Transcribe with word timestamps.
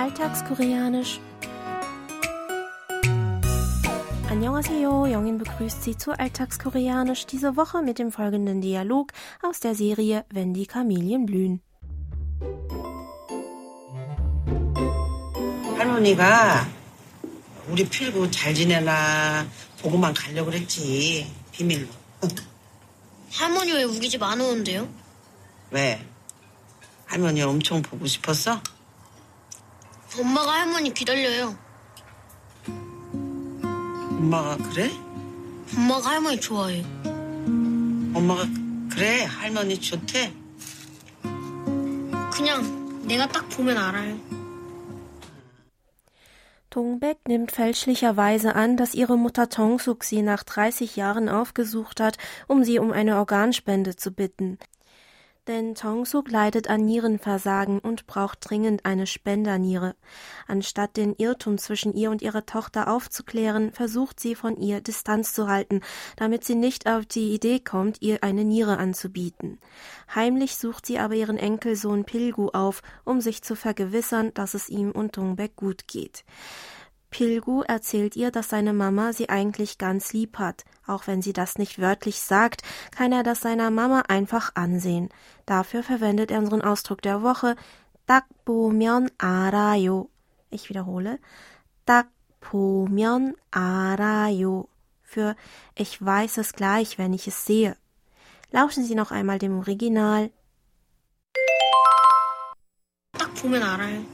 Alltagskoreanisch. 0.00 1.20
Annyeonghaseyo, 4.30 5.06
Jongin 5.06 5.38
begrüßt 5.38 5.82
Sie 5.82 5.96
zu 5.96 6.12
Alltagskoreanisch 6.18 7.26
diese 7.26 7.56
Woche 7.56 7.82
mit 7.82 7.98
dem 7.98 8.10
folgenden 8.10 8.60
Dialog 8.60 9.12
aus 9.42 9.60
der 9.60 9.74
Serie 9.74 10.24
Wenn 10.30 10.52
die 10.54 10.66
Kamelien 10.66 11.26
blühen. 11.26 11.60
할머니가 15.78 16.66
우리 17.68 17.88
필구 17.88 18.30
잘 18.30 18.54
지내나 18.54 19.46
보고만 19.80 20.12
가려고 20.14 20.50
그랬지 20.50 21.30
비밀로 21.52 21.86
할머니 23.30 23.72
왜 23.72 23.84
우리 23.84 24.08
집 24.08 24.22
안 24.22 24.40
오는데요? 24.40 24.88
왜 25.70 26.04
할머니 27.06 27.42
엄청 27.42 27.82
보고 27.82 28.06
싶었어? 28.06 28.60
엄마가 30.18 30.52
할머니 30.52 30.92
기다려요. 30.92 31.56
엄마가 34.18 34.56
그래? 34.56 34.90
엄마가 35.76 36.10
할머니 36.10 36.40
좋아해요. 36.40 36.84
엄마가 38.14 38.44
그래 38.90 39.24
할머니 39.24 39.78
좋대 39.78 40.32
그냥 42.32 43.06
내가 43.06 43.26
딱 43.28 43.48
보면 43.50 43.76
알아요. 43.76 44.18
Tongbek 46.70 47.26
nimmt 47.26 47.52
fälschlicherweise 47.52 48.54
an, 48.54 48.76
dass 48.76 48.92
ihre 48.92 49.16
Mutter 49.16 49.48
Tongsuk 49.48 50.04
sie 50.04 50.20
nach 50.20 50.44
30 50.44 50.96
Jahren 50.96 51.30
aufgesucht 51.30 52.00
hat, 52.00 52.18
um 52.48 52.64
sie 52.64 52.78
um 52.78 52.92
eine 52.92 53.16
Organspende 53.16 53.96
zu 53.96 54.12
bitten. 54.12 54.58
Denn 55.51 55.75
Tongsuk 55.75 56.31
leidet 56.31 56.69
an 56.69 56.85
Nierenversagen 56.85 57.79
und 57.79 58.07
braucht 58.07 58.49
dringend 58.49 58.85
eine 58.85 59.05
Spenderniere. 59.05 59.97
Anstatt 60.47 60.95
den 60.95 61.13
Irrtum 61.13 61.57
zwischen 61.57 61.93
ihr 61.93 62.09
und 62.09 62.21
ihrer 62.21 62.45
Tochter 62.45 62.87
aufzuklären, 62.87 63.73
versucht 63.73 64.21
sie 64.21 64.35
von 64.35 64.55
ihr 64.55 64.79
Distanz 64.79 65.33
zu 65.33 65.49
halten, 65.49 65.81
damit 66.15 66.45
sie 66.45 66.55
nicht 66.55 66.87
auf 66.87 67.05
die 67.05 67.33
Idee 67.33 67.59
kommt, 67.59 68.01
ihr 68.01 68.23
eine 68.23 68.45
Niere 68.45 68.77
anzubieten. 68.77 69.59
Heimlich 70.15 70.55
sucht 70.55 70.85
sie 70.85 70.99
aber 70.99 71.15
ihren 71.15 71.37
Enkelsohn 71.37 72.05
Pilgu 72.05 72.47
auf, 72.53 72.81
um 73.03 73.19
sich 73.19 73.41
zu 73.41 73.57
vergewissern, 73.57 74.33
dass 74.33 74.53
es 74.53 74.69
ihm 74.69 74.91
und 74.91 75.17
Dongbek 75.17 75.57
gut 75.57 75.85
geht. 75.85 76.23
Pilgu 77.10 77.62
erzählt 77.62 78.16
ihr, 78.16 78.30
dass 78.30 78.50
seine 78.50 78.72
Mama 78.72 79.12
sie 79.12 79.28
eigentlich 79.28 79.78
ganz 79.78 80.12
lieb 80.12 80.38
hat. 80.38 80.64
Auch 80.86 81.06
wenn 81.06 81.22
sie 81.22 81.32
das 81.32 81.56
nicht 81.56 81.80
wörtlich 81.80 82.20
sagt, 82.20 82.62
kann 82.90 83.12
er 83.12 83.22
das 83.22 83.40
seiner 83.40 83.70
Mama 83.70 84.02
einfach 84.08 84.52
ansehen. 84.54 85.08
Dafür 85.46 85.82
verwendet 85.82 86.30
er 86.30 86.40
unseren 86.40 86.62
Ausdruck 86.62 87.02
der 87.02 87.22
Woche 87.22 87.56
딱 88.06 88.26
보면 88.44 89.10
알아요. 89.18 90.08
Ich 90.50 90.68
wiederhole. 90.68 91.18
딱 91.84 92.10
보면 92.40 93.34
알아요. 93.50 94.68
Für 95.02 95.36
ich 95.74 96.04
weiß 96.04 96.38
es 96.38 96.52
gleich, 96.52 96.98
wenn 96.98 97.12
ich 97.12 97.26
es 97.26 97.44
sehe. 97.46 97.76
Lauschen 98.52 98.84
Sie 98.84 98.94
noch 98.94 99.10
einmal 99.10 99.38
dem 99.38 99.58
Original. 99.58 100.30
딱 103.12 103.34
보면 103.34 103.62
알아요. 103.62 104.04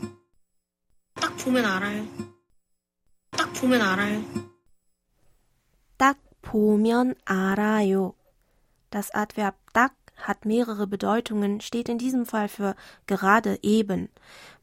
딱 1.14 1.36
보면 1.36 1.64
알아요. 1.64 2.32
딱 3.56 3.56
보면 3.56 3.80
알아요. 3.80 4.22
딱 5.96 6.18
보면 6.42 7.14
알아요. 7.24 8.14
Das 8.90 9.10
Adverb 9.14 9.54
딱 9.72 9.94
hat 10.16 10.44
mehrere 10.44 10.86
Bedeutungen, 10.86 11.60
steht 11.60 11.88
in 11.88 11.98
diesem 11.98 12.26
Fall 12.26 12.48
für 12.48 12.76
gerade 13.06 13.58
eben. 13.62 14.08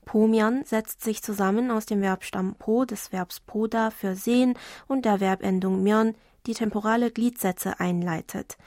Pomian 0.06 0.64
setzt 0.64 1.04
sich 1.04 1.22
zusammen 1.22 1.72
aus 1.72 1.86
dem 1.86 2.02
Verbstamm 2.02 2.56
po 2.56 2.86
des 2.86 3.12
Verbs 3.12 3.40
poda 3.42 3.92
für 3.92 4.16
sehen 4.16 4.56
und 4.88 5.06
der 5.06 5.20
Verbendung 5.20 5.84
myon, 5.84 6.16
die 6.46 6.54
temporale 6.54 7.12
Gliedsätze 7.12 7.80
einleitet. 7.80 8.58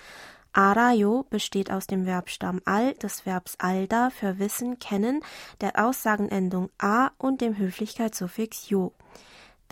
Arayo 0.53 1.25
besteht 1.31 1.71
aus 1.71 1.87
dem 1.87 2.05
Verbstamm 2.05 2.61
al 2.67 2.93
des 2.95 3.25
Verbs 3.25 3.57
alda 3.59 4.11
für 4.11 4.39
wissen, 4.39 4.79
kennen, 4.79 5.25
der 5.61 5.83
Aussagenendung 5.83 6.69
a 6.79 7.11
und 7.17 7.41
dem 7.41 7.57
Höflichkeitssuffix 7.57 8.69
yo. 8.69 8.93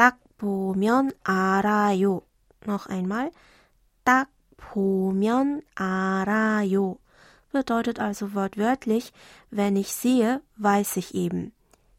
딱 0.01 0.17
보면 0.39 1.13
알아요. 1.23 2.23
Noch 2.67 2.91
einmal. 2.91 3.31
딱 4.05 4.29
보면 4.57 5.63
알아요. 5.75 6.97
Bedeutet 7.53 7.99
also 7.99 8.35
wortwörtlich, 8.35 9.13
wenn 9.51 9.77
ich 9.77 9.93
sehe, 9.93 10.41
weiß 10.57 10.97
ich 10.97 11.15
eben. 11.15 11.53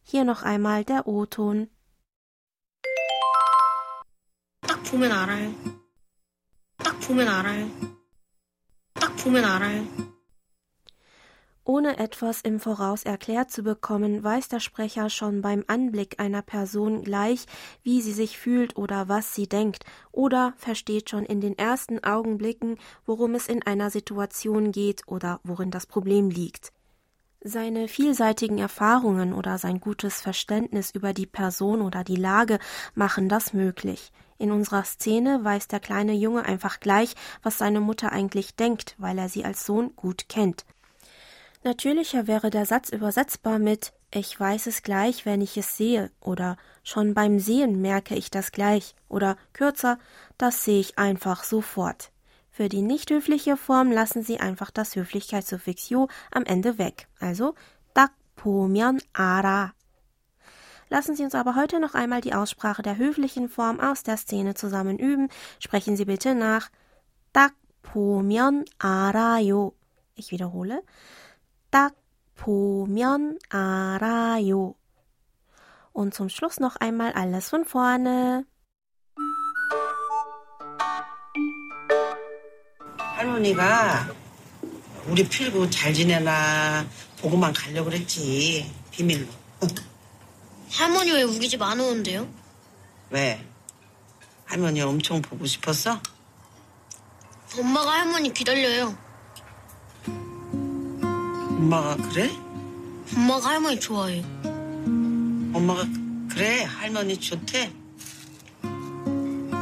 Hier 0.04 0.24
noch 0.24 0.44
einmal 0.44 0.84
der 0.86 1.08
O-Ton. 1.08 1.70
딱 4.62 4.84
보면 4.84 5.12
알아요. 5.12 5.54
딱 6.78 7.00
보면 7.02 7.28
알아요. 7.28 7.70
딱 8.94 9.16
보면 9.18 9.44
알아요. 9.44 10.15
Ohne 11.69 11.99
etwas 11.99 12.43
im 12.43 12.61
Voraus 12.61 13.03
erklärt 13.03 13.51
zu 13.51 13.65
bekommen, 13.65 14.23
weiß 14.23 14.47
der 14.47 14.61
Sprecher 14.61 15.11
schon 15.11 15.43
beim 15.43 15.65
Anblick 15.67 16.21
einer 16.21 16.41
Person 16.41 17.03
gleich, 17.03 17.45
wie 17.83 18.01
sie 18.03 18.13
sich 18.13 18.39
fühlt 18.39 18.77
oder 18.77 19.09
was 19.09 19.35
sie 19.35 19.49
denkt, 19.49 19.85
oder 20.13 20.55
versteht 20.59 21.11
schon 21.11 21.25
in 21.25 21.41
den 21.41 21.59
ersten 21.59 22.05
Augenblicken, 22.05 22.79
worum 23.05 23.35
es 23.35 23.49
in 23.49 23.65
einer 23.65 23.91
Situation 23.91 24.71
geht 24.71 25.09
oder 25.09 25.41
worin 25.43 25.73
das 25.73 25.87
Problem 25.87 26.31
liegt. 26.31 26.73
Seine 27.41 27.89
vielseitigen 27.89 28.59
Erfahrungen 28.59 29.33
oder 29.33 29.59
sein 29.59 29.81
gutes 29.81 30.21
Verständnis 30.21 30.93
über 30.93 31.13
die 31.13 31.27
Person 31.27 31.83
oder 31.83 32.05
die 32.05 32.15
Lage 32.15 32.61
machen 32.95 33.29
das 33.29 33.53
möglich. 33.53 34.13
In 34.39 34.53
unserer 34.53 34.85
Szene 34.85 35.43
weiß 35.43 35.67
der 35.67 35.81
kleine 35.81 36.13
Junge 36.13 36.45
einfach 36.45 36.79
gleich, 36.79 37.17
was 37.43 37.59
seine 37.59 37.81
Mutter 37.81 38.13
eigentlich 38.13 38.55
denkt, 38.55 38.95
weil 38.99 39.19
er 39.19 39.29
sie 39.29 39.45
als 39.45 39.67
Sohn 39.67 39.97
gut 39.97 40.29
kennt. 40.29 40.65
Natürlicher 41.66 42.26
wäre 42.28 42.50
der 42.50 42.66
Satz 42.66 42.90
übersetzbar 42.90 43.60
mit 43.60 43.94
Ich 44.12 44.40
weiß 44.40 44.68
es 44.68 44.82
gleich, 44.82 45.26
wenn 45.26 45.42
ich 45.42 45.58
es 45.58 45.78
sehe 45.78 46.12
oder 46.20 46.58
schon 46.84 47.14
beim 47.14 47.40
Sehen 47.40 47.82
merke 47.82 48.16
ich 48.16 48.32
das 48.32 48.52
gleich 48.52 48.96
oder 49.10 49.38
kürzer 49.54 50.00
Das 50.38 50.64
sehe 50.64 50.80
ich 50.80 50.98
einfach 50.98 51.44
sofort. 51.44 52.12
Für 52.52 52.68
die 52.68 52.82
nicht 52.82 53.10
höfliche 53.12 53.58
Form 53.58 53.92
lassen 53.92 54.24
Sie 54.24 54.40
einfach 54.40 54.72
das 54.72 54.96
Höflichkeitssuffix 54.96 55.90
yo 55.90 56.08
am 56.32 56.44
Ende 56.44 56.78
weg. 56.78 57.08
Also 57.20 57.56
딱 57.94 58.12
보면 58.36 59.00
알아. 59.14 59.74
Lassen 60.90 61.16
Sie 61.16 61.24
uns 61.24 61.36
aber 61.36 61.56
heute 61.56 61.80
noch 61.80 61.94
einmal 61.94 62.20
die 62.20 62.34
Aussprache 62.34 62.82
der 62.82 62.98
höflichen 62.98 63.48
Form 63.48 63.80
aus 63.80 64.04
der 64.04 64.18
Szene 64.18 64.56
zusammen 64.56 65.00
üben. 65.00 65.30
Sprechen 65.60 65.96
Sie 65.96 66.06
bitte 66.06 66.36
nach 66.36 66.70
딱 67.32 67.54
보면 67.84 68.66
알아요. 68.80 69.74
Ich 70.16 70.32
wiederhole. 70.32 70.84
딱 71.77 71.93
보면 72.37 73.39
알아요. 73.51 74.75
Und 75.93 76.15
zum 76.15 76.31
Schluss 76.31 76.59
noch 76.59 76.77
einmal 76.81 77.13
alles 77.13 77.51
von 77.51 77.67
vorne. 77.67 78.45
할머니가 82.97 84.09
우리 85.09 85.29
필구 85.29 85.69
잘 85.69 85.93
지내나 85.93 86.87
보고만 87.21 87.53
가려고 87.53 87.91
그랬지 87.91 88.73
비밀로 88.91 89.27
할머니 90.71 91.13
왜 91.13 91.25
우리 91.25 91.47
집 91.47 91.61
안 91.61 91.79
오는데요? 91.79 92.27
왜 93.11 93.45
할머니 94.47 94.81
엄청 94.81 95.21
보고 95.21 95.45
싶었어? 95.45 96.01
엄마가 97.59 97.91
할머니 97.91 98.33
기다려요. 98.33 99.06
엄마가 101.56 101.96
그래? 102.10 102.30
엄마가 103.16 103.50
할머니 103.50 103.80
좋아해요. 103.80 104.24
엄마가 105.54 105.86
그래 106.30 106.64
할머니 106.64 107.18
좋대 107.20 107.72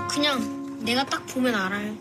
그냥 0.09 0.79
내가 0.83 1.05
딱 1.05 1.25
보면 1.27 1.55
알아요. 1.55 1.95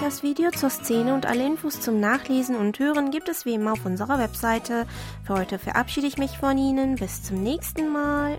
Das 0.00 0.24
Video 0.24 0.50
zur 0.50 0.70
Szene 0.70 1.14
und 1.14 1.24
alle 1.24 1.46
Infos 1.46 1.80
zum 1.80 2.00
Nachlesen 2.00 2.56
und 2.56 2.80
Hören 2.80 3.12
gibt 3.12 3.28
es 3.28 3.44
wie 3.44 3.54
immer 3.54 3.74
auf 3.74 3.86
unserer 3.86 4.18
Webseite. 4.18 4.86
Für 5.24 5.34
heute 5.34 5.60
verabschiede 5.60 6.08
ich 6.08 6.18
mich 6.18 6.36
von 6.36 6.58
Ihnen. 6.58 6.96
Bis 6.96 7.22
zum 7.22 7.40
nächsten 7.42 7.92
Mal. 7.92 8.38